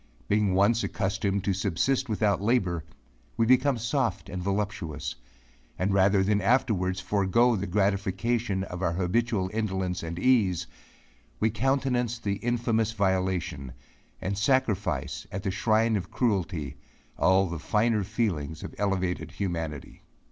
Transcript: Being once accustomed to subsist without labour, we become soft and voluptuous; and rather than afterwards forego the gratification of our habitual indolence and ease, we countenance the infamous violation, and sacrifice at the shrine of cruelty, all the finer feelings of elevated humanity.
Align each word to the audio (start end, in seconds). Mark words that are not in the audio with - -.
Being 0.27 0.55
once 0.55 0.83
accustomed 0.83 1.43
to 1.43 1.53
subsist 1.53 2.09
without 2.09 2.41
labour, 2.41 2.83
we 3.37 3.45
become 3.45 3.77
soft 3.77 4.29
and 4.29 4.41
voluptuous; 4.41 5.13
and 5.77 5.93
rather 5.93 6.23
than 6.23 6.41
afterwards 6.41 6.99
forego 6.99 7.55
the 7.55 7.67
gratification 7.67 8.63
of 8.63 8.81
our 8.81 8.93
habitual 8.93 9.51
indolence 9.53 10.01
and 10.01 10.17
ease, 10.17 10.65
we 11.39 11.51
countenance 11.51 12.17
the 12.17 12.37
infamous 12.37 12.93
violation, 12.93 13.73
and 14.19 14.39
sacrifice 14.39 15.27
at 15.31 15.43
the 15.43 15.51
shrine 15.51 15.95
of 15.95 16.09
cruelty, 16.09 16.77
all 17.15 17.45
the 17.45 17.59
finer 17.59 18.03
feelings 18.03 18.63
of 18.63 18.73
elevated 18.79 19.29
humanity. 19.33 20.01